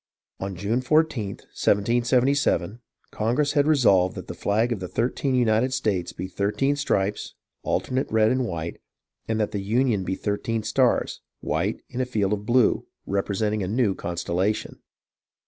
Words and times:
On 0.39 0.55
June 0.55 0.81
14th, 0.81 1.41
1777, 1.53 2.79
Congress 3.11 3.51
had 3.51 3.67
"resolved 3.67 4.15
that 4.15 4.25
the 4.25 4.33
flag 4.33 4.71
of 4.71 4.79
the 4.79 4.87
thirteen 4.87 5.35
United 5.35 5.71
States 5.75 6.11
be 6.11 6.27
thirteen 6.27 6.75
stripes, 6.75 7.35
alternate 7.61 8.11
red 8.11 8.31
and 8.31 8.47
white; 8.47 8.81
that 9.27 9.51
the 9.51 9.61
Union 9.61 10.03
be 10.03 10.15
thirteen 10.15 10.63
stars, 10.63 11.21
white 11.39 11.81
in 11.87 12.01
a 12.01 12.07
blue 12.07 12.73
field, 12.79 12.83
representing 13.05 13.61
a 13.61 13.67
new 13.67 13.93
constellation." 13.93 14.79